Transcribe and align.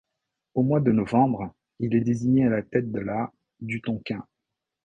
Au 0.55 0.63
mois 0.63 0.79
de 0.79 0.91
novembre, 0.91 1.53
il 1.77 1.93
est 1.93 2.01
désigné 2.01 2.47
à 2.47 2.49
la 2.49 2.63
tête 2.63 2.91
de 2.91 3.01
la 3.01 3.31
du 3.59 3.81
Tonkin. 3.83 4.25